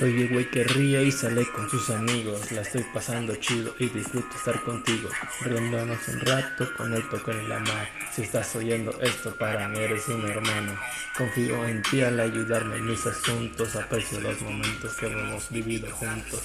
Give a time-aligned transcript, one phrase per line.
[0.00, 2.50] Soy el güey que ríe y sale con sus amigos.
[2.52, 5.10] La estoy pasando chido y disfruto estar contigo.
[5.42, 7.86] Riéndonos un rato con el toque en la mar.
[8.10, 10.72] Si estás oyendo esto, para mí eres un hermano.
[11.18, 13.76] Confío en ti al ayudarme en mis asuntos.
[13.76, 16.40] Aprecio los momentos que hemos vivido juntos.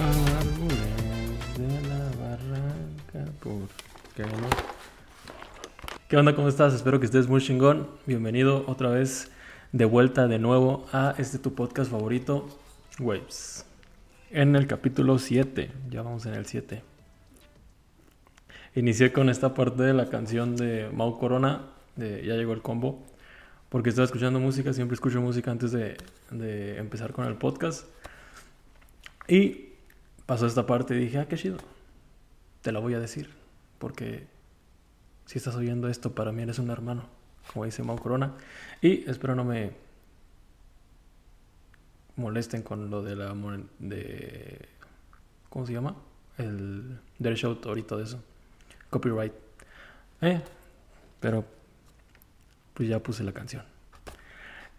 [0.00, 2.74] Árboles de la barranca.
[6.14, 6.36] ¿Qué onda?
[6.36, 6.72] ¿Cómo estás?
[6.72, 7.88] Espero que estés muy chingón.
[8.06, 9.32] Bienvenido otra vez
[9.72, 12.46] de vuelta de nuevo a este tu podcast favorito,
[13.00, 13.66] Waves.
[14.30, 16.84] En el capítulo 7, ya vamos en el 7.
[18.76, 21.62] Inicié con esta parte de la canción de Mau Corona,
[21.96, 23.04] de Ya llegó el combo,
[23.68, 25.96] porque estaba escuchando música, siempre escucho música antes de,
[26.78, 27.88] empezar con el podcast.
[29.26, 29.70] Y
[30.26, 31.56] pasó esta parte y dije, ah, qué chido.
[32.62, 33.30] Te la voy a decir.
[33.80, 34.32] Porque
[35.26, 37.06] si estás oyendo esto, para mí eres un hermano.
[37.52, 38.34] Como dice Mau Corona.
[38.80, 39.72] Y espero no me
[42.16, 43.34] molesten con lo de la...
[43.78, 44.68] De,
[45.50, 45.96] ¿Cómo se llama?
[46.38, 48.22] El derecho de autor y todo eso.
[48.90, 49.32] Copyright.
[50.20, 50.40] Eh,
[51.20, 51.44] pero
[52.74, 53.62] pues ya puse la canción.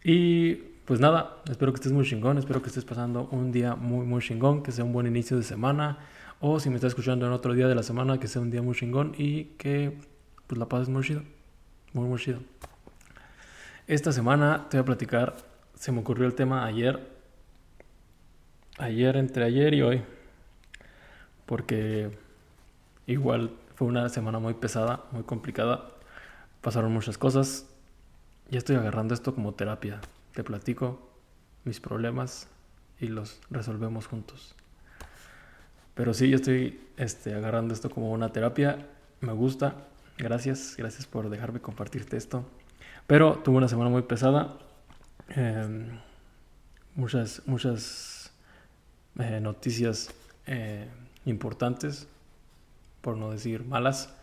[0.03, 4.05] Y pues nada, espero que estés muy chingón, espero que estés pasando un día muy,
[4.05, 5.97] muy chingón, que sea un buen inicio de semana,
[6.39, 8.61] o si me estás escuchando en otro día de la semana, que sea un día
[8.61, 9.97] muy chingón y que
[10.47, 11.23] pues la pases muy chido,
[11.93, 12.39] muy, muy chido.
[13.87, 15.35] Esta semana te voy a platicar,
[15.75, 17.07] se me ocurrió el tema ayer,
[18.77, 20.03] ayer, entre ayer y hoy,
[21.45, 22.09] porque
[23.07, 25.91] igual fue una semana muy pesada, muy complicada,
[26.61, 27.67] pasaron muchas cosas,
[28.49, 30.01] ya estoy agarrando esto como terapia.
[30.33, 30.99] Te platico
[31.63, 32.47] mis problemas
[32.99, 34.55] y los resolvemos juntos.
[35.95, 38.85] Pero sí, yo estoy este, agarrando esto como una terapia.
[39.21, 39.75] Me gusta.
[40.17, 42.45] Gracias, gracias por dejarme compartirte esto.
[43.07, 44.57] Pero tuve una semana muy pesada.
[45.29, 45.87] eh,
[46.95, 48.31] muchas, muchas
[49.19, 50.09] eh, noticias
[50.47, 50.87] eh,
[51.25, 52.07] importantes,
[53.01, 54.13] por no decir malas.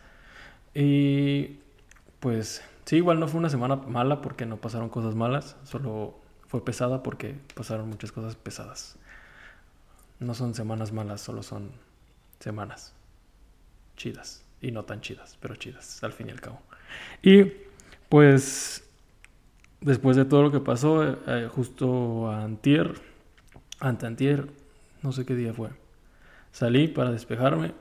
[0.73, 1.59] Y
[2.19, 6.63] pues Sí, igual no fue una semana mala porque no pasaron cosas malas, solo fue
[6.65, 8.97] pesada porque pasaron muchas cosas pesadas.
[10.19, 11.71] No son semanas malas, solo son
[12.39, 12.93] semanas
[13.95, 16.61] chidas y no tan chidas, pero chidas al fin y al cabo.
[17.23, 17.45] Y
[18.09, 18.83] pues
[19.81, 22.95] después de todo lo que pasó, eh, eh, justo a antier,
[23.79, 24.47] anteantier,
[25.03, 25.69] no sé qué día fue,
[26.51, 27.73] salí para despejarme,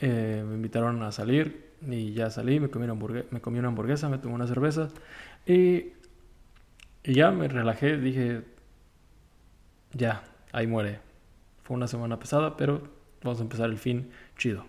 [0.00, 3.68] eh, me invitaron a salir y ya salí, me comí una, hamburgue- me comí una
[3.68, 4.88] hamburguesa, me tomé una cerveza
[5.46, 5.92] y,
[7.02, 8.42] y ya me relajé, dije,
[9.92, 10.22] ya,
[10.52, 11.00] ahí muere.
[11.62, 12.82] Fue una semana pesada, pero
[13.22, 14.64] vamos a empezar el fin chido.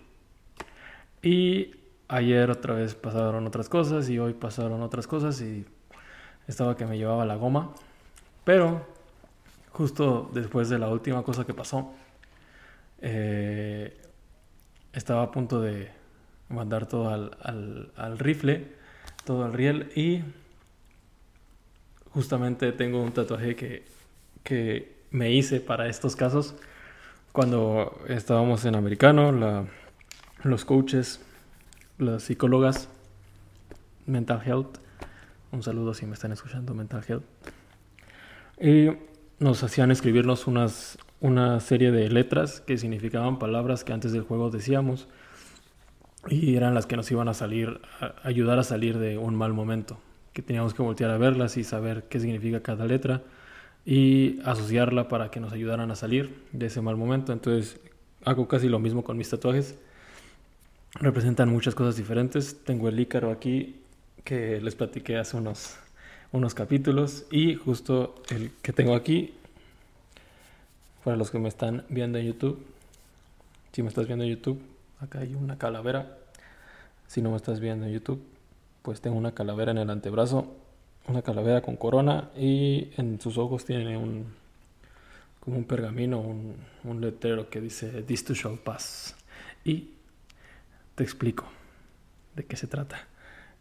[1.22, 1.72] Y
[2.08, 5.64] ayer otra vez pasaron otras cosas y hoy pasaron otras cosas y
[6.48, 7.72] estaba que me llevaba la goma.
[8.44, 8.86] Pero
[9.72, 11.92] justo después de la última cosa que pasó,
[13.00, 13.96] eh,
[14.92, 15.90] estaba a punto de
[16.48, 17.36] mandar todo al,
[17.96, 18.66] al- rifle,
[19.24, 20.22] todo al riel y
[22.12, 23.84] justamente tengo un tatuaje que,
[24.42, 26.54] que me hice para estos casos
[27.32, 29.68] cuando estábamos en americano,
[30.42, 31.20] los coaches,
[31.98, 32.88] las psicólogas,
[34.06, 34.78] mental health,
[35.52, 37.24] un saludo si me están escuchando, mental health,
[38.60, 38.90] y
[39.38, 44.50] nos hacían escribirnos unas, una serie de letras que significaban palabras que antes del juego
[44.50, 45.08] decíamos
[46.28, 49.52] y eran las que nos iban a salir, a ayudar a salir de un mal
[49.52, 49.98] momento,
[50.32, 53.22] que teníamos que voltear a verlas y saber qué significa cada letra
[53.86, 57.32] y asociarla para que nos ayudaran a salir de ese mal momento.
[57.32, 57.80] Entonces
[58.24, 59.78] hago casi lo mismo con mis tatuajes.
[60.94, 62.64] Representan muchas cosas diferentes.
[62.64, 63.76] Tengo el ícaro aquí
[64.24, 65.76] que les platiqué hace unos,
[66.32, 69.34] unos capítulos y justo el que tengo aquí,
[71.04, 72.64] para los que me están viendo en YouTube,
[73.72, 74.60] si me estás viendo en YouTube,
[74.98, 76.18] acá hay una calavera.
[77.06, 78.22] Si no me estás viendo en YouTube,
[78.82, 80.52] pues tengo una calavera en el antebrazo,
[81.06, 84.26] una calavera con corona y en sus ojos tiene un
[85.40, 89.16] como un pergamino, un, un letrero que dice This too shall pass.
[89.64, 89.88] Y
[91.00, 91.46] te explico
[92.36, 93.08] de qué se trata.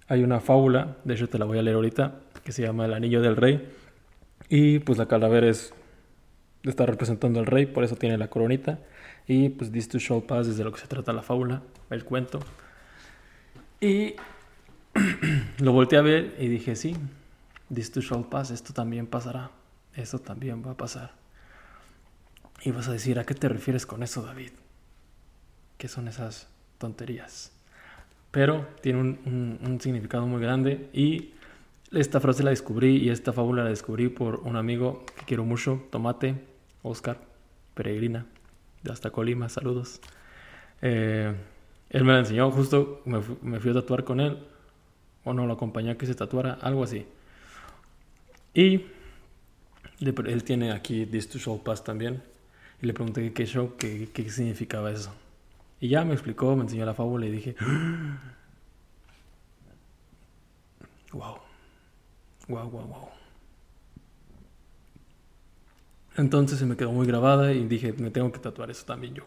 [0.09, 2.93] Hay una fábula, de hecho te la voy a leer ahorita, que se llama El
[2.93, 3.65] Anillo del Rey.
[4.49, 5.73] Y pues la calavera es,
[6.63, 8.79] está representando al rey, por eso tiene la coronita.
[9.25, 12.03] Y pues This too shall pass es de lo que se trata la fábula, el
[12.03, 12.41] cuento.
[13.79, 14.15] Y
[15.59, 16.97] lo volteé a ver y dije, sí,
[17.73, 19.49] This too shall pass, esto también pasará,
[19.95, 21.13] esto también va a pasar.
[22.65, 24.51] Y vas a decir, ¿a qué te refieres con eso, David?
[25.77, 27.51] ¿Qué son esas tonterías?
[28.31, 31.31] pero tiene un, significado muy grande y
[31.91, 35.83] esta frase la descubrí y esta fábula la descubrí por un amigo que quiero mucho,
[35.89, 36.35] Tomate,
[36.83, 37.17] Oscar,
[37.73, 38.25] peregrina,
[38.83, 39.99] de hasta Colima, saludos.
[40.81, 41.33] Eh,
[41.89, 43.21] él me la enseñó, justo me,
[43.59, 44.37] fui a tatuar con él,
[45.23, 47.05] o no, lo acompañé a que se tatuara, algo así.
[48.53, 48.85] Y
[49.99, 52.21] él tiene aquí This to Show Pass también,
[52.81, 55.11] y le pregunté qué show, qué, qué significaba eso.
[55.81, 57.55] Y ya me explicó, me enseñó la fábula y dije,
[61.13, 61.37] wow,
[62.47, 63.09] wow, wow.
[66.17, 69.23] Entonces se me quedó muy grabada y dije, me tengo que tatuar eso también yo.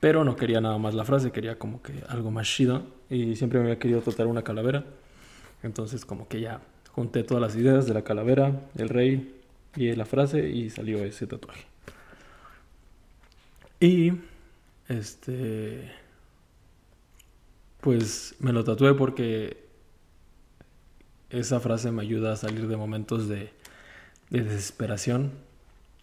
[0.00, 2.82] Pero no quería nada más la frase, quería como que algo más chido.
[3.10, 4.84] Y siempre me había querido tatuar una calavera.
[5.62, 6.60] Entonces como que ya
[6.92, 9.38] junté todas las ideas de la calavera, el rey
[9.76, 11.66] y la frase y salió ese tatuaje.
[13.80, 14.12] Y
[14.92, 15.90] este
[17.80, 19.66] pues me lo tatué porque
[21.30, 23.52] esa frase me ayuda a salir de momentos de,
[24.30, 25.32] de desesperación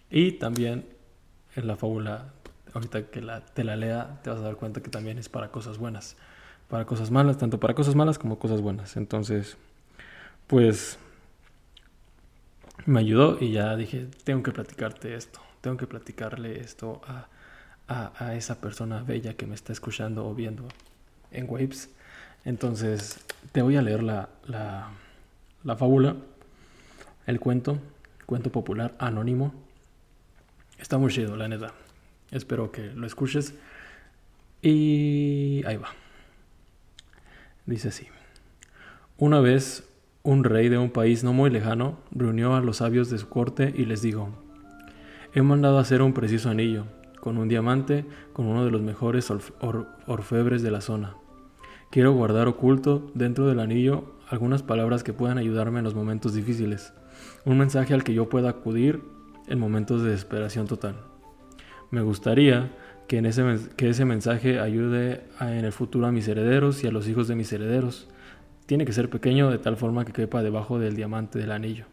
[0.10, 0.86] y también
[1.56, 2.34] en la fábula
[2.74, 5.50] ahorita que la, te la lea, te vas a dar cuenta que también es para
[5.52, 6.16] cosas buenas,
[6.68, 8.98] para cosas malas, tanto para cosas malas como cosas buenas.
[8.98, 9.58] Entonces,
[10.48, 10.98] pues
[12.86, 17.28] me ayudó y ya dije, tengo que platicarte esto, tengo que platicarle esto a,
[17.90, 20.64] a, esa persona bella que me está escuchando o viendo
[21.32, 21.90] en Waves.
[22.46, 23.20] Entonces,
[23.52, 24.90] te voy a leer la, la,
[25.64, 26.16] la fábula,
[27.26, 27.80] el cuento,
[28.26, 29.54] cuento popular anónimo.
[30.78, 31.74] Está muy chido, la neta.
[32.32, 33.56] Espero que lo escuches.
[34.62, 35.90] Y ahí va.
[37.66, 38.08] Dice así.
[39.18, 39.84] Una vez
[40.24, 43.74] un rey de un país no muy lejano reunió a los sabios de su corte
[43.76, 44.30] y les dijo,
[45.34, 46.86] he mandado hacer un preciso anillo,
[47.22, 49.32] con un diamante, con uno de los mejores
[50.08, 51.16] orfebres de la zona.
[51.90, 56.94] Quiero guardar oculto dentro del anillo algunas palabras que puedan ayudarme en los momentos difíciles,
[57.46, 59.02] un mensaje al que yo pueda acudir
[59.48, 60.96] en momentos de desesperación total.
[61.90, 62.72] Me gustaría
[63.08, 63.18] que,
[63.90, 67.52] ese mensaje ayude en el futuro a mis herederos y a los hijos de mis
[67.52, 68.08] herederos.
[68.68, 71.86] Tiene que ser pequeño de tal forma que quepa debajo del diamante del anillo.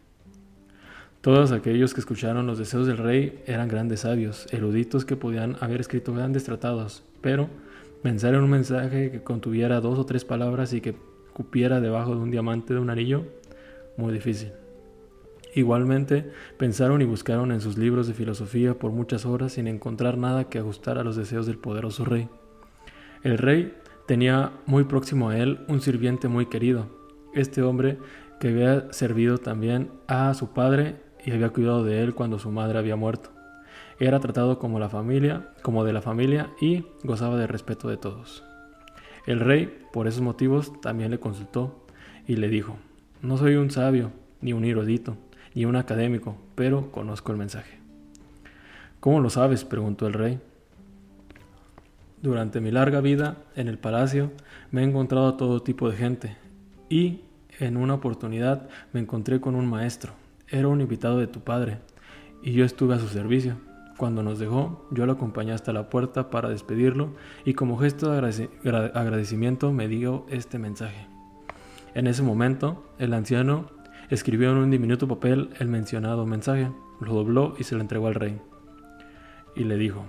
[1.21, 5.81] Todos aquellos que escucharon los deseos del rey eran grandes sabios, eruditos que podían haber
[5.81, 7.49] escrito grandes tratados, pero
[8.03, 10.95] pensar en un mensaje que contuviera dos o tres palabras y que
[11.33, 13.25] cupiera debajo de un diamante de un anillo,
[13.97, 14.51] muy difícil.
[15.55, 20.45] Igualmente, pensaron y buscaron en sus libros de filosofía por muchas horas sin encontrar nada
[20.45, 22.29] que ajustara los deseos del poderoso rey.
[23.23, 23.73] El rey
[24.05, 26.87] tenía muy próximo a él un sirviente muy querido,
[27.33, 27.97] este hombre
[28.39, 32.79] que había servido también a su padre y había cuidado de él cuando su madre
[32.79, 33.31] había muerto.
[33.99, 38.45] Era tratado como la familia, como de la familia y gozaba del respeto de todos.
[39.25, 41.85] El rey, por esos motivos, también le consultó
[42.27, 42.77] y le dijo:
[43.21, 45.17] No soy un sabio ni un erudito,
[45.53, 47.77] y un académico, pero conozco el mensaje.
[49.01, 49.65] ¿Cómo lo sabes?
[49.65, 50.39] preguntó el rey.
[52.21, 54.31] Durante mi larga vida en el palacio
[54.71, 56.37] me he encontrado a todo tipo de gente
[56.87, 57.19] y
[57.59, 60.13] en una oportunidad me encontré con un maestro.
[60.49, 61.79] Era un invitado de tu padre
[62.41, 63.57] y yo estuve a su servicio.
[63.97, 67.09] Cuando nos dejó, yo lo acompañé hasta la puerta para despedirlo
[67.45, 68.49] y como gesto de
[68.93, 71.07] agradecimiento me dio este mensaje.
[71.95, 73.77] En ese momento, el anciano
[74.09, 78.15] Escribió en un diminuto papel el mencionado mensaje, lo dobló y se lo entregó al
[78.15, 78.39] rey.
[79.53, 80.05] Y le dijo,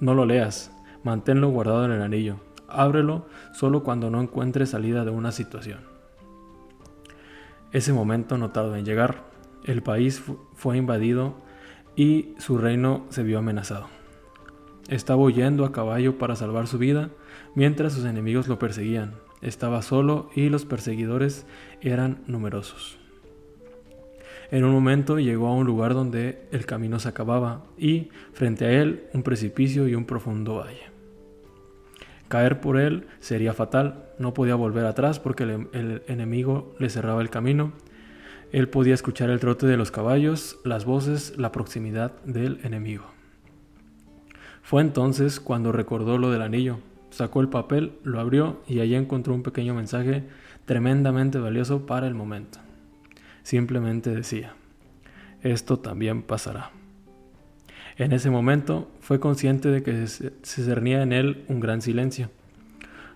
[0.00, 5.10] no lo leas, manténlo guardado en el anillo, ábrelo solo cuando no encuentres salida de
[5.10, 5.80] una situación.
[7.72, 9.31] Ese momento no tardó en llegar.
[9.64, 10.22] El país
[10.54, 11.34] fue invadido
[11.96, 13.86] y su reino se vio amenazado.
[14.88, 17.10] Estaba huyendo a caballo para salvar su vida,
[17.54, 19.14] mientras sus enemigos lo perseguían.
[19.40, 21.46] Estaba solo y los perseguidores
[21.80, 22.98] eran numerosos.
[24.50, 28.70] En un momento llegó a un lugar donde el camino se acababa y, frente a
[28.70, 30.92] él, un precipicio y un profundo valle.
[32.28, 37.30] Caer por él sería fatal, no podía volver atrás porque el, enemigo le cerraba el
[37.30, 37.72] camino.
[38.52, 43.06] Él podía escuchar el trote de los caballos, las voces, la proximidad del enemigo.
[44.62, 46.78] Fue entonces cuando recordó lo del anillo,
[47.08, 50.24] sacó el papel, lo abrió y allí encontró un pequeño mensaje
[50.66, 52.58] tremendamente valioso para el momento.
[53.42, 54.54] Simplemente decía,
[55.42, 56.72] esto también pasará.
[57.96, 62.30] En ese momento fue consciente de que se cernía en él un gran silencio.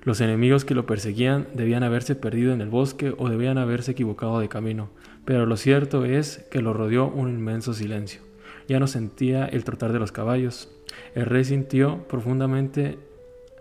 [0.03, 4.41] Los enemigos que lo perseguían debían haberse perdido en el bosque o debían haberse equivocado
[4.41, 4.89] de camino,
[5.27, 8.23] pero lo cierto es que lo rodeó un inmenso silencio.
[8.69, 10.71] Ya no sentía el trotar de los caballos.
[11.15, 12.99] El rey sintió profundamente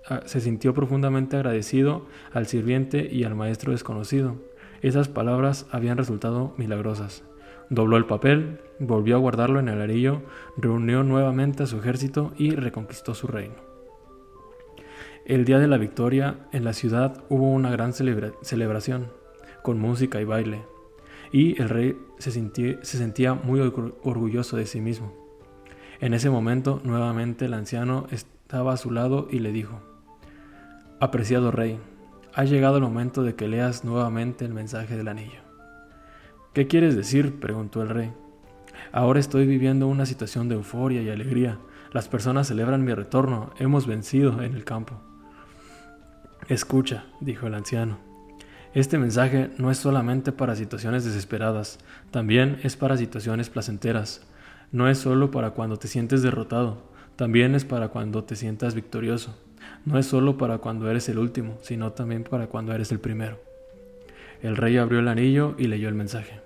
[0.07, 4.36] ah, se sintió profundamente agradecido al sirviente y al maestro desconocido.
[4.81, 7.24] Esas palabras habían resultado milagrosas.
[7.72, 10.22] Dobló el papel, volvió a guardarlo en el arillo,
[10.57, 13.55] reunió nuevamente a su ejército y reconquistó su reino.
[15.25, 19.07] El día de la victoria, en la ciudad hubo una gran celebración,
[19.63, 20.62] con música y baile,
[21.36, 25.12] y el rey se, se sentía muy orgulloso de sí mismo.
[26.00, 29.82] En ese momento, nuevamente el anciano estaba a su lado y le dijo,
[31.01, 31.77] Apreciado rey,
[32.34, 35.42] ha llegado el momento de que leas nuevamente el mensaje del anillo.
[36.54, 37.38] ¿Qué quieres decir?
[37.38, 38.13] preguntó el rey.
[38.94, 41.60] Ahora estoy viviendo una situación de euforia y alegría.
[41.92, 43.51] Las personas celebran mi retorno.
[43.60, 45.01] Hemos vencido en el campo.
[46.48, 48.04] Escucha, dijo el anciano.
[48.75, 51.79] Este mensaje no es solamente para situaciones desesperadas,
[52.12, 54.22] también es para situaciones placenteras.
[54.72, 56.84] No es solo para cuando te sientes derrotado,
[57.15, 59.36] también es para cuando te sientas victorioso.
[59.84, 63.39] No es solo para cuando eres el último, sino también para cuando eres el primero.
[64.44, 66.46] El rey abrió el anillo y leyó el mensaje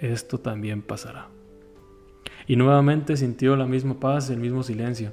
[0.00, 1.28] esto también pasará.
[2.46, 5.12] Y nuevamente sintió la misma paz, el mismo silencio,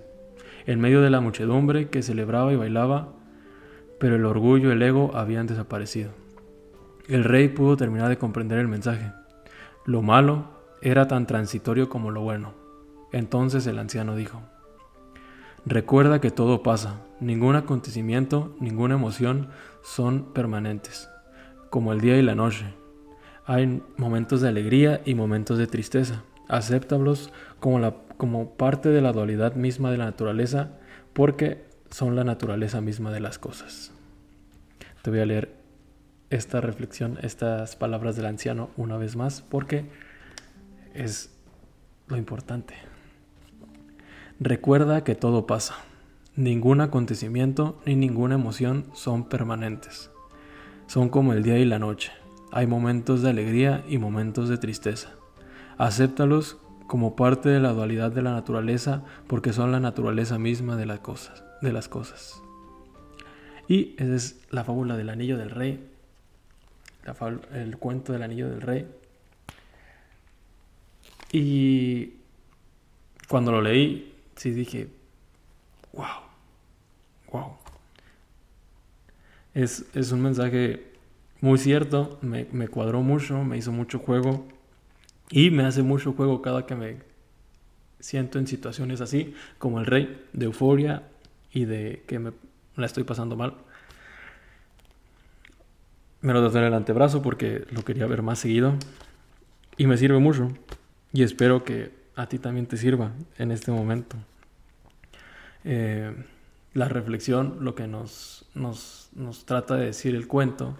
[0.66, 3.14] en medio de la muchedumbre que celebraba y bailaba,
[4.00, 6.12] pero el orgullo y el ego habían desaparecido.
[7.08, 9.12] El rey pudo terminar de comprender el mensaje.
[9.86, 10.48] Lo malo
[10.82, 12.54] era tan transitorio como lo bueno.
[13.12, 14.42] Entonces el anciano dijo,
[15.66, 19.50] Recuerda que todo pasa, ningún acontecimiento, ninguna emoción
[19.82, 21.10] son permanentes,
[21.70, 22.74] como el día y la noche,
[23.46, 26.24] hay momentos de alegría y momentos de tristeza.
[26.48, 30.72] Acéptalos como, la, como parte de la dualidad misma de la naturaleza
[31.14, 33.92] porque son la naturaleza misma de las cosas.
[35.02, 35.63] Te voy a leer
[36.34, 39.86] esta reflexión, estas palabras del anciano una vez más porque
[40.94, 41.32] es
[42.08, 42.76] lo importante.
[44.40, 45.76] Recuerda que todo pasa.
[46.36, 50.10] Ningún acontecimiento ni ninguna emoción son permanentes.
[50.88, 52.12] Son como el día y la noche.
[52.52, 55.12] Hay momentos de alegría y momentos de tristeza.
[55.78, 60.88] Acéptalos como parte de la dualidad de la naturaleza porque son la naturaleza misma de
[60.88, 61.44] las cosas.
[61.62, 62.42] De las cosas.
[63.68, 65.93] Y esa es la fábula del anillo del rey.
[67.54, 68.88] El cuento del anillo del rey.
[71.32, 72.14] Y
[73.28, 74.90] cuando lo leí, sí dije,
[75.94, 76.06] wow,
[77.32, 77.58] wow.
[79.54, 80.94] Es, es un mensaje
[81.44, 84.48] muy cierto, me, cuadró mucho, me hizo mucho juego
[85.30, 86.98] y me hace mucho juego cada que me
[88.00, 91.04] siento en situaciones así, como el rey, de euforia
[91.52, 92.32] y de que me
[92.78, 93.56] la estoy pasando mal.
[96.24, 98.76] Me lo tatué en el antebrazo porque lo quería ver más seguido
[99.76, 100.48] y me sirve mucho
[101.12, 104.16] y espero que a ti también te sirva en este momento.
[105.66, 106.16] Eh,
[106.74, 110.78] la reflexión, lo que nos, nos, nos trata de decir el cuento,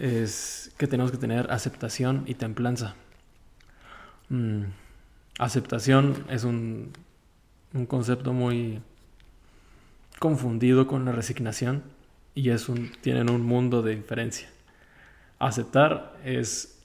[0.00, 2.96] es que tenemos que tener aceptación y templanza.
[4.28, 4.64] Mm,
[5.38, 6.90] aceptación es un,
[7.74, 8.82] un, concepto muy
[10.18, 11.84] confundido con la resignación
[12.34, 14.48] y es un, tienen un mundo de diferencia.
[15.46, 16.82] Aceptar es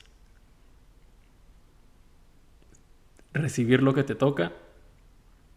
[3.33, 4.51] recibir lo que te toca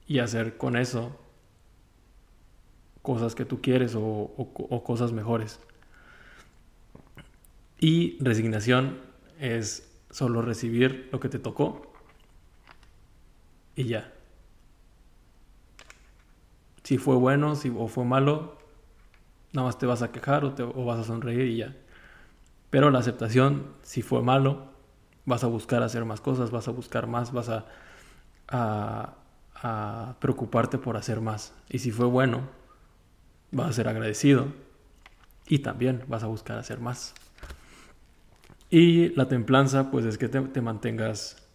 [0.07, 1.19] y hacer con eso
[3.03, 5.59] cosas que tú quieres o cosas mejores.
[7.81, 9.01] Y resignación
[9.41, 11.93] es solo recibir lo que te tocó
[13.75, 14.13] y ya.
[16.85, 18.59] Si fue bueno si, o fue malo,
[19.53, 21.77] nada más te vas a quejar o, te, vas a sonreír y ya.
[22.73, 24.65] Pero la aceptación, si fue malo,
[25.27, 27.51] vas a buscar hacer más cosas, vas a buscar más, vas
[28.49, 29.15] a,
[30.21, 31.53] preocuparte por hacer más.
[31.69, 32.49] Y si fue bueno,
[33.51, 34.47] vas a ser agradecido
[35.47, 37.13] y también vas a buscar hacer más.
[38.71, 41.47] Y la templanza, pues es que te, mantengas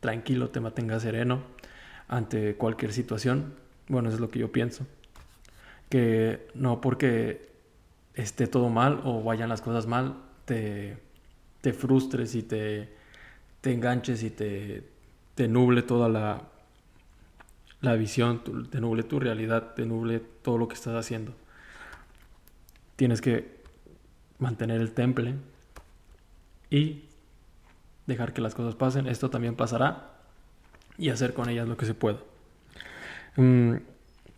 [0.00, 1.42] tranquilo, te mantengas sereno
[2.08, 3.56] ante cualquier situación.
[3.88, 4.86] Bueno, eso es lo que yo pienso.
[5.90, 7.51] Que no porque
[8.14, 10.98] esté todo mal o vayan las cosas mal, te,
[11.60, 12.92] te frustres y te,
[13.60, 14.88] te enganches y te,
[15.34, 16.42] te nuble toda la,
[17.80, 21.32] la visión, te nuble tu realidad, te nuble todo lo que estás haciendo.
[22.96, 23.62] Tienes que
[24.38, 25.36] mantener el temple,
[26.72, 27.02] y
[28.06, 29.06] dejar que las cosas pasen.
[29.06, 30.14] Esto también pasará
[30.96, 32.18] y hacer con ellas lo que se pueda.
[33.36, 33.74] Mm,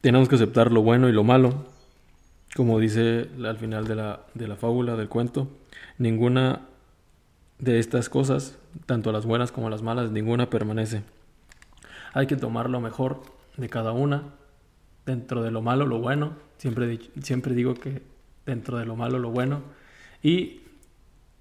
[0.01, 1.65] tenemos que aceptar lo bueno y lo malo.
[2.55, 5.49] Como dice al final de la, de la fábula, del cuento,
[5.99, 6.69] ninguna
[7.59, 11.03] de estas cosas, tanto las buenas como las malas, ninguna permanece.
[12.13, 13.23] Hay que tomar lo mejor
[13.57, 14.23] de cada una,
[15.07, 16.33] dentro de lo malo, lo bueno.
[16.59, 18.03] Siempre, siempre digo que
[18.47, 19.63] dentro de lo malo, lo bueno.
[20.23, 20.63] Y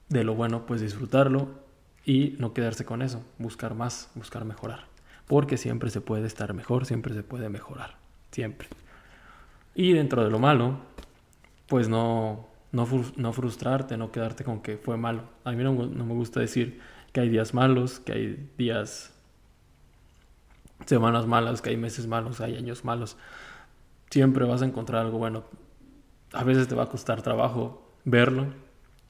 [0.09, 1.49] de lo bueno, pues disfrutarlo
[2.05, 3.23] y no quedarse con eso.
[3.37, 4.85] Buscar más, buscar mejorar.
[5.27, 7.97] Porque siempre se puede estar mejor, siempre se puede mejorar.
[8.31, 8.67] Siempre.
[9.75, 10.77] Y dentro de lo malo,
[11.67, 15.23] pues no, no, no frustrarte, no quedarte con que fue malo.
[15.43, 16.79] A mí no, no me gusta decir
[17.11, 19.13] que hay días malos, que hay días,
[20.85, 23.17] semanas malas, que hay meses malos, hay años malos.
[24.09, 25.43] Siempre vas a encontrar algo bueno.
[26.33, 28.47] A veces te va a costar trabajo verlo,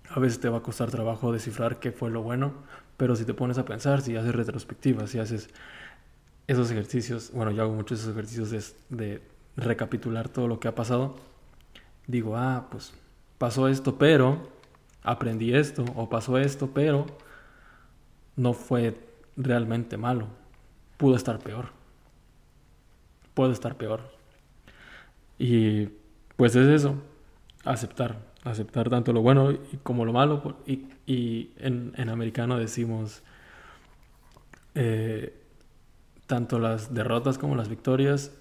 [0.10, 2.54] a veces te va a costar trabajo descifrar qué fue lo bueno,
[2.98, 5.50] pero si te pones a pensar, si haces retrospectivas, si haces
[6.48, 8.64] esos ejercicios, bueno, yo hago muchos esos ejercicios de,
[8.98, 9.22] de
[9.56, 11.16] recapitular todo lo que ha pasado,
[12.08, 12.94] digo, ah, pues
[13.38, 14.50] pasó esto, pero
[15.04, 17.06] aprendí esto, o pasó esto, pero
[18.36, 18.98] no fue
[19.36, 20.28] realmente malo.
[20.98, 21.70] Pudo estar peor.
[23.34, 24.02] Puede estar peor.
[25.38, 25.90] Y
[26.38, 26.96] pues es eso,
[27.64, 30.58] aceptar, aceptar tanto lo bueno como lo malo.
[30.66, 33.24] Y, en, americano decimos,
[34.76, 35.34] eh,
[36.28, 38.32] tanto las derrotas como las victorias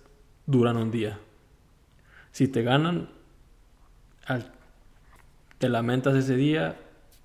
[0.52, 1.18] duran un día.
[2.30, 3.08] Si te ganan,
[5.58, 6.76] te lamentas ese día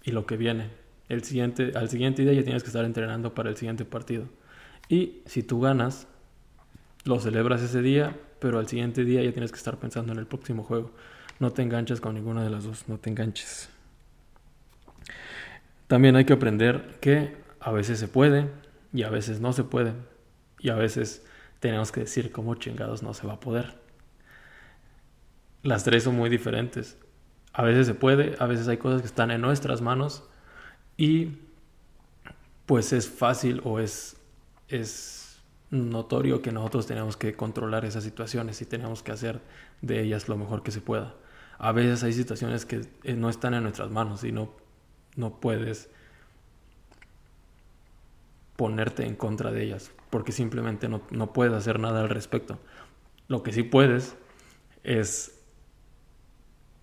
[0.04, 3.50] y lo que viene el siguiente, al siguiente día ya tienes que estar entrenando para
[3.50, 4.26] el siguiente partido.
[4.90, 6.08] Y si tú ganas,
[7.06, 10.28] lo celebras ese día, pero al siguiente día ya tienes que estar pensando en el
[10.28, 10.92] próximo juego.
[11.40, 13.70] No te enganches con ninguna de las dos, no te enganches.
[15.88, 18.50] También hay que aprender que a veces se puede
[18.92, 19.94] y a veces no se puede.
[20.60, 21.26] Y a veces
[21.60, 23.80] tenemos que decir cómo chingados no se va a poder.
[25.64, 26.98] Las tres son muy diferentes.
[27.54, 30.24] A veces se puede, a veces hay cosas que están en nuestras manos
[30.96, 31.40] y
[32.66, 34.18] pues es fácil o es,
[34.68, 35.40] es
[35.72, 39.42] notorio que nosotros tenemos que controlar esas situaciones y tenemos que hacer
[39.82, 41.16] de ellas lo mejor que se pueda.
[41.58, 44.54] A veces hay situaciones que eh, no están en nuestras manos y no,
[45.16, 45.90] no puedes
[48.56, 52.60] ponerte en contra de ellas porque simplemente no, no puedes hacer nada al respecto.
[53.28, 54.16] Lo que sí puedes
[54.84, 55.40] es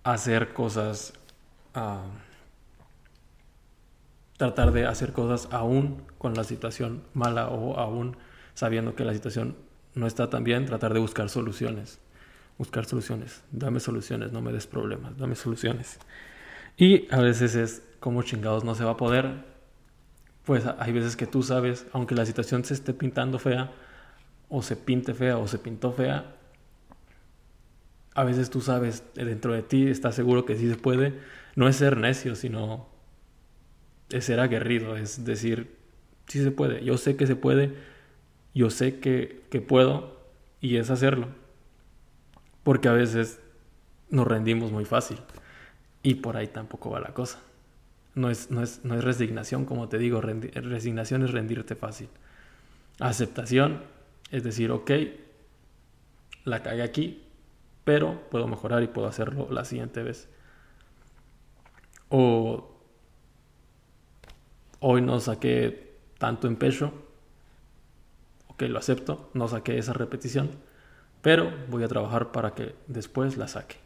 [0.03, 1.13] hacer cosas...
[1.73, 2.05] Ah,
[4.37, 8.17] tratar de hacer cosas aún con la situación mala o aún
[8.53, 9.55] sabiendo que la situación
[9.93, 11.99] no está tan bien, tratar de buscar soluciones.
[12.57, 13.43] Buscar soluciones.
[13.51, 15.99] Dame soluciones, no me des problemas, dame soluciones.
[16.77, 19.54] Y a veces es como chingados no se va a poder.
[20.45, 23.71] Pues hay veces que tú sabes, aunque la situación se esté pintando fea,
[24.49, 26.35] o se pinte fea, o se pintó fea,
[28.15, 31.19] a veces tú sabes dentro de ti, estás seguro que sí se puede.
[31.55, 32.87] No es ser necio, sino
[34.09, 35.75] es ser aguerrido, es decir,
[36.27, 37.73] sí se puede, yo sé que se puede,
[38.53, 40.17] yo sé que, que puedo
[40.61, 41.27] y es hacerlo.
[42.63, 43.39] Porque a veces
[44.09, 45.17] nos rendimos muy fácil
[46.03, 47.39] y por ahí tampoco va la cosa.
[48.15, 52.09] No es, no es, no es resignación, como te digo, resignación es rendirte fácil.
[52.99, 53.83] Aceptación
[54.31, 54.91] es decir, ok,
[56.45, 57.23] la cagué aquí,
[57.83, 60.27] pero puedo mejorar y puedo hacerlo la siguiente vez.
[62.09, 62.71] O
[64.79, 66.93] hoy no saqué tanto en pecho,
[68.47, 70.51] ok, lo acepto, no saqué esa repetición,
[71.21, 73.77] pero voy a trabajar para que después la saque.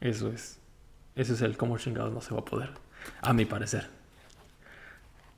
[0.00, 0.61] Eso es.
[1.14, 2.70] Ese es el cómo chingados no se va a poder,
[3.20, 3.88] a mi parecer.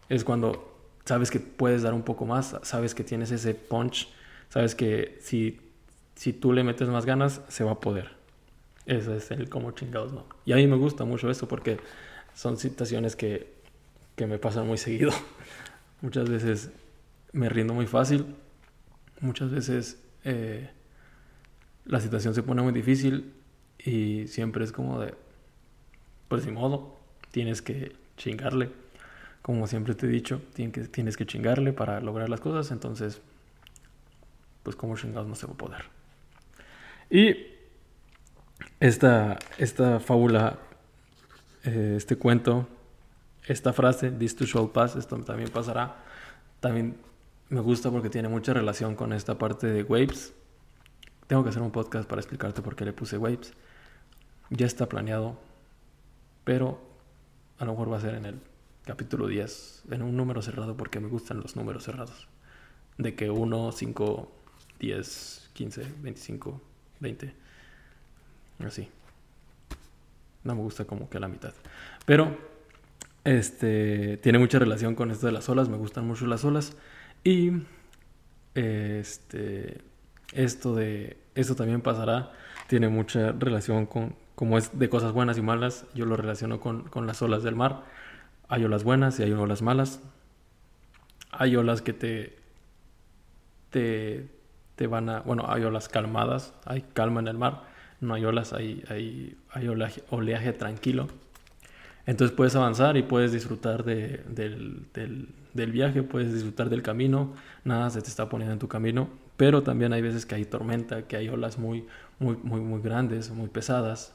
[0.09, 4.09] Es cuando sabes que puedes dar un poco más, sabes que tienes ese punch,
[4.49, 5.61] sabes que si,
[6.15, 8.11] si tú le metes más ganas, se va a poder.
[8.87, 10.27] Ese es el cómo chingados no.
[10.45, 11.79] Y a mí me gusta mucho eso porque
[12.35, 13.53] son situaciones que,
[14.17, 15.13] me pasan muy seguido.
[16.01, 16.71] muchas veces
[17.33, 18.27] me rindo muy fácil,
[19.21, 20.71] muchas veces eh,
[21.85, 23.33] la situación se pone muy difícil
[23.79, 25.15] y siempre es como de,
[26.35, 26.97] pues de modo,
[27.31, 28.69] tienes que chingarle.
[29.41, 33.23] Como siempre te he dicho, tienes que, chingarle para lograr las cosas, entonces,
[34.65, 35.85] pues como chingados no se va a poder.
[37.09, 37.37] Y
[38.81, 40.59] esta, esta fábula
[41.63, 42.67] eh, este cuento,
[43.47, 46.03] esta frase, this to shall pass, esto también pasará,
[46.59, 46.97] también
[47.49, 50.35] me gusta porque tiene mucha relación con esta parte de waves.
[51.29, 53.53] Tengo que hacer un podcast para explicarte por qué le puse waves.
[54.51, 55.39] Ya está planeado,
[56.45, 56.81] pero
[57.59, 58.41] a lo mejor va a ser en el
[58.85, 62.29] capítulo 10, en un número cerrado porque me gustan los números cerrados.
[62.99, 64.33] De que 1, 5,
[64.79, 66.61] 10, 15, 25,
[67.01, 67.35] 20.
[68.61, 68.89] Así.
[70.45, 71.55] No me gusta como que la mitad.
[72.07, 72.37] Pero
[73.25, 75.69] este tiene mucha relación con esto de las olas.
[75.69, 76.77] Me gustan mucho las olas.
[77.25, 77.51] Y
[78.55, 79.81] este
[80.33, 82.33] esto de esto también pasará
[82.69, 86.85] tiene mucha relación con como es de cosas buenas y malas yo lo relaciono con,
[86.85, 87.83] con las olas del mar.
[88.49, 90.01] Hay olas buenas y hay olas malas.
[91.31, 92.39] Hay olas que te
[93.71, 94.29] te,
[94.77, 97.63] te van a bueno hay olas calmadas hay calma en el mar.
[98.01, 99.69] No hay olas hay hay, hay
[100.11, 101.09] oleaje, tranquilo.
[102.07, 107.33] Entonces puedes avanzar y puedes disfrutar de, del, del, del, viaje, puedes disfrutar del camino,
[107.65, 111.07] nada se te está poniendo en tu camino, pero también hay veces que hay tormenta,
[111.07, 111.87] que hay olas muy,
[112.19, 114.13] muy, muy, muy grandes, muy pesadas,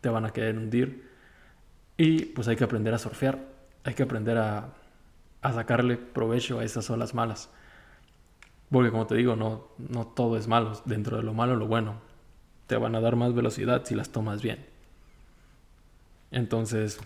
[0.00, 1.08] te van a querer hundir
[1.96, 3.38] y pues hay que aprender a surfear,
[3.84, 4.70] hay que aprender a,
[5.42, 7.50] a sacarle provecho a esas olas malas.
[8.70, 11.96] Porque como te digo, no, no todo es malo, dentro de lo malo lo bueno.
[12.66, 14.64] Te van a dar más velocidad si las tomas bien.
[16.30, 17.00] Entonces,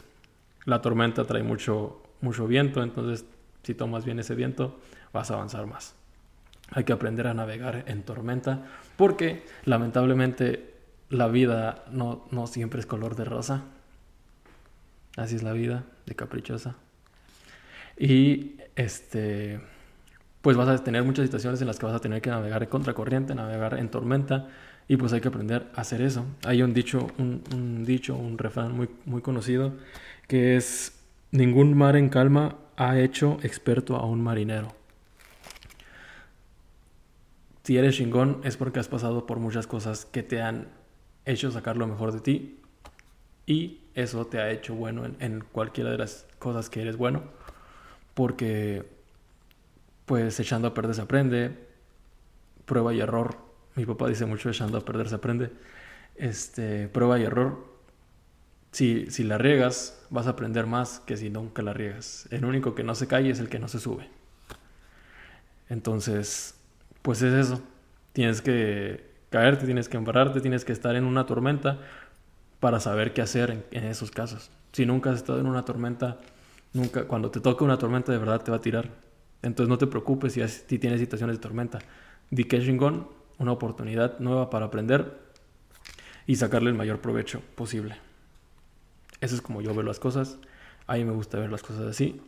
[0.66, 3.24] la tormenta trae mucho, mucho viento, entonces
[3.62, 4.78] si tomas bien ese viento
[5.12, 5.94] vas a avanzar más.
[6.70, 8.64] Hay que aprender a navegar en tormenta
[8.96, 10.73] porque lamentablemente
[11.14, 13.62] la vida no, no siempre es color de rosa.
[15.16, 16.74] Así es la vida, de caprichosa.
[17.96, 19.60] Y este,
[20.42, 22.68] pues vas a tener muchas situaciones en las que vas a tener que navegar en
[22.68, 24.48] contracorriente, navegar en tormenta,
[24.88, 26.26] y pues hay que aprender a hacer eso.
[26.44, 29.72] Hay un dicho, un, un dicho, un refrán muy, muy conocido
[30.28, 31.00] que es
[31.30, 34.74] ningún mar en calma ha hecho experto a un marinero.
[37.62, 40.68] Si eres chingón es porque has pasado por muchas cosas que te han
[41.24, 42.60] hecho sacar lo mejor de ti
[43.46, 47.22] y eso te ha hecho bueno en, cualquiera de las cosas que eres bueno
[48.14, 48.84] porque
[50.06, 51.58] pues echando a perder se aprende,
[52.66, 53.38] prueba y error.
[53.74, 55.50] Mi papá dice mucho echando a perder se aprende.
[56.16, 57.74] Este, prueba y error
[58.74, 62.26] si, si la riegas, vas a aprender más que si nunca la riegas.
[62.32, 64.08] El único que no se cae es el que no se sube.
[65.68, 66.56] Entonces,
[67.02, 67.62] pues es eso.
[68.12, 71.80] Tienes que caerte, tienes que embarrarte, tienes que estar en una tormenta
[72.60, 74.48] para saber qué hacer en, esos casos.
[74.70, 76.18] Si nunca has estado en una tormenta,
[76.72, 78.90] nunca, cuando te toque una tormenta de verdad te va a tirar.
[79.42, 81.80] Entonces no te preocupes si, si tienes situaciones de tormenta.
[82.30, 85.18] Di que chingón, una oportunidad nueva para aprender
[86.28, 87.96] y sacarle el mayor provecho posible.
[89.20, 90.38] Eso es como yo veo las cosas.
[90.86, 92.22] A mí me gusta ver las cosas así.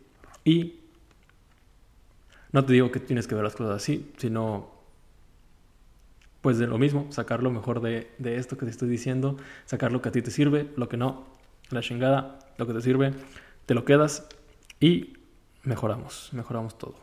[0.45, 0.81] Y
[2.51, 4.75] no te digo que tienes que ver las cosas así, sino
[6.46, 9.90] pues de lo mismo, sacar lo mejor de, de, esto que te estoy diciendo, sacar
[9.90, 11.26] lo que a ti te sirve, lo que no,
[11.70, 13.11] la chingada, lo que te sirve,
[13.66, 14.28] te lo quedas
[14.78, 15.14] y
[15.64, 16.94] mejoramos, mejoramos todo.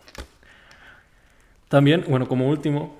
[1.67, 2.97] También, bueno, como último,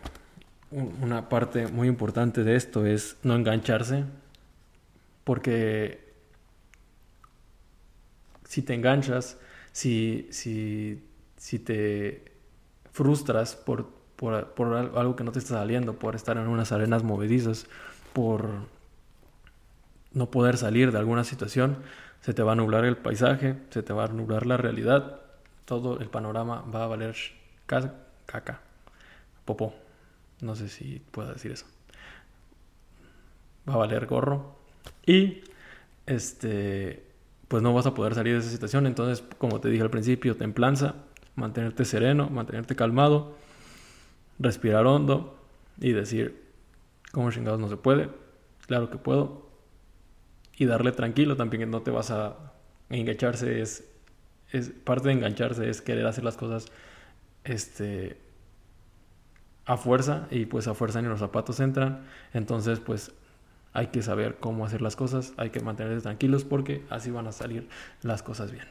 [0.70, 4.04] una parte muy importante de esto es no engancharse,
[5.24, 6.12] porque
[8.44, 9.38] si te enganchas,
[9.72, 11.02] si, si,
[11.38, 12.34] si te
[12.92, 17.68] frustras por, por, algo que no te está saliendo, por estar en unas arenas movedizas,
[18.14, 18.48] por
[20.14, 21.78] no poder salir de alguna situación,
[22.22, 25.20] se te va a nublar el paisaje, se te va a nublar la realidad,
[25.66, 27.16] todo el panorama va a valer
[27.66, 28.62] caca,
[29.44, 29.76] popó,
[30.40, 31.66] no sé si puedo decir eso,
[33.68, 34.56] va a valer gorro
[35.06, 35.42] y
[36.06, 37.08] este
[37.50, 38.88] pues no vas a poder salir de esa situación.
[38.88, 40.96] Entonces, como te dije al principio, templanza,
[41.36, 43.36] mantenerte sereno, mantenerte calmado,
[44.40, 45.40] respirar hondo
[45.80, 46.44] y decir,
[47.12, 48.10] ¿cómo chingados no se puede?
[48.68, 49.44] Claro que puedo.
[50.56, 52.54] Y darle tranquilo también, que no te vas a
[52.90, 53.90] engancharse, es,
[54.52, 56.68] es parte de engancharse, es querer hacer las cosas
[57.44, 58.18] este,
[59.66, 62.06] a fuerza y pues a fuerza ni los zapatos entran.
[62.34, 63.12] Entonces, pues
[63.74, 67.32] hay que saber cómo hacer las cosas, hay que mantenerse tranquilos porque así van a
[67.32, 67.68] salir
[68.04, 68.66] las cosas bien.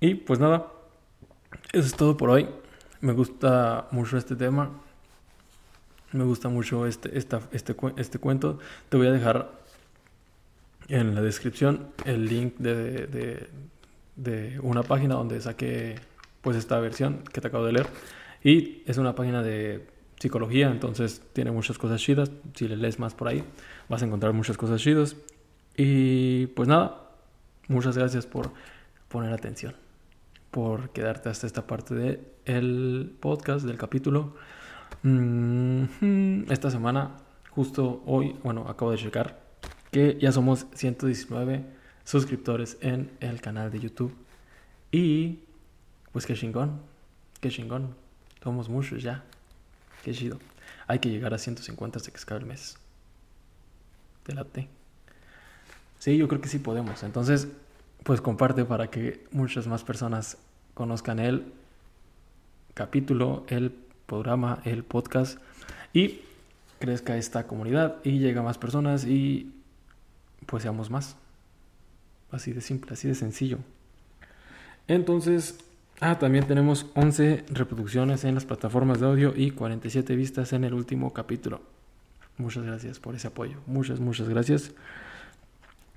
[0.00, 0.66] Y pues nada,
[1.72, 2.48] eso es todo por hoy.
[3.04, 4.70] Me gusta mucho este tema.
[6.12, 8.58] Me gusta mucho este, esta, este, este cuento.
[8.88, 9.50] Te voy a dejar
[10.88, 13.48] en la descripción el link de, de,
[14.16, 15.96] de una página donde saqué
[16.40, 17.88] pues esta versión que te acabo de leer.
[18.42, 19.86] Y es una página de
[20.18, 22.30] psicología, entonces tiene muchas cosas chidas.
[22.54, 23.44] Si le lees más por ahí,
[23.90, 25.14] vas a encontrar muchas cosas chidas.
[25.76, 27.02] Y pues nada,
[27.68, 28.50] muchas gracias por
[29.08, 29.74] poner atención,
[30.50, 34.34] por quedarte hasta esta parte del el podcast, del capítulo.
[35.02, 37.16] Mm, esta semana,
[37.50, 39.42] justo hoy, bueno, acabo de checar
[39.90, 41.64] que ya somos 119
[42.04, 44.14] suscriptores en el canal de YouTube.
[44.90, 45.38] Y
[46.12, 46.80] pues qué chingón,
[47.40, 47.94] qué chingón.
[48.42, 49.24] Somos muchos ya.
[50.02, 50.38] Qué chido.
[50.86, 52.76] Hay que llegar a 150 hasta que se el mes.
[54.24, 54.68] ¿Te late?
[55.98, 57.02] Sí, yo creo que sí podemos.
[57.02, 57.48] Entonces,
[58.02, 60.36] pues comparte para que muchas más personas
[60.74, 61.52] conozcan el
[62.74, 63.72] capítulo, el
[64.06, 65.38] programa, el podcast
[65.92, 66.20] y
[66.78, 69.52] crezca esta comunidad y llegue a más personas y
[70.46, 71.16] pues seamos más.
[72.30, 73.58] Así de simple, así de sencillo.
[74.88, 75.58] Entonces,
[76.00, 80.74] ah, también tenemos 11 reproducciones en las plataformas de audio y 47 vistas en el
[80.74, 81.62] último capítulo.
[82.36, 83.58] Muchas gracias por ese apoyo.
[83.66, 84.72] Muchas, muchas gracias.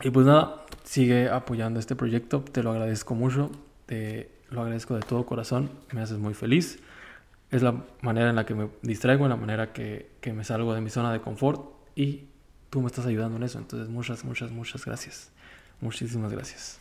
[0.03, 2.41] Y pues nada, sigue apoyando este proyecto.
[2.41, 3.49] Te lo agradezco mucho.
[3.87, 5.69] Te lo agradezco de todo corazón.
[5.91, 6.79] Me haces muy feliz.
[7.51, 10.73] Es la manera en la que me distraigo, en la manera que, que me salgo
[10.73, 11.61] de mi zona de confort.
[11.95, 12.25] Y
[12.69, 13.59] tú me estás ayudando en eso.
[13.59, 15.31] Entonces, muchas, muchas, muchas gracias.
[15.81, 16.79] Muchísimas gracias.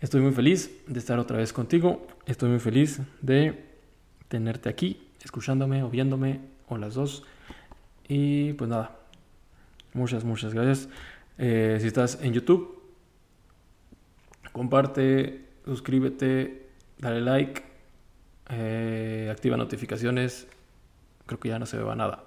[0.00, 2.06] Estoy muy feliz de estar otra vez contigo.
[2.26, 3.64] Estoy muy feliz de
[4.28, 7.24] tenerte aquí, escuchándome o viéndome, o las dos.
[8.06, 8.98] Y pues nada,
[9.92, 10.88] muchas, muchas gracias.
[11.38, 12.82] Eh, si estás en YouTube,
[14.52, 17.62] comparte, suscríbete, dale like,
[18.50, 20.46] eh, activa notificaciones.
[21.26, 22.24] Creo que ya no se ve nada.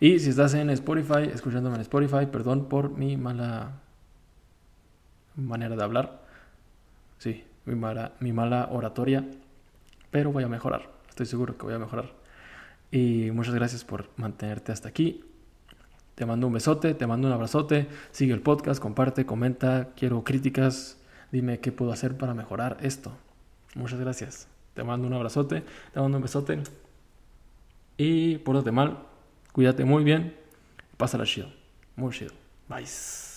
[0.00, 3.80] Y si estás en Spotify, escuchándome en Spotify, perdón por mi mala
[5.36, 6.22] manera de hablar.
[7.18, 9.24] Sí, mi mala, mi mala oratoria.
[10.10, 10.90] Pero voy a mejorar.
[11.08, 12.12] Estoy seguro que voy a mejorar.
[12.90, 15.24] Y muchas gracias por mantenerte hasta aquí.
[16.14, 17.88] Te mando un besote, te mando un abrazote.
[18.10, 19.90] Sigue el podcast, comparte, comenta.
[19.96, 21.01] Quiero críticas.
[21.32, 23.10] Dime qué puedo hacer para mejorar esto.
[23.74, 24.46] Muchas gracias.
[24.74, 26.62] Te mando un abrazote, te mando un besote.
[27.96, 28.98] Y pórtate mal,
[29.52, 30.36] cuídate muy bien.
[30.96, 31.48] Pásala chido.
[31.96, 32.32] Muy chido.
[32.68, 33.31] Bye.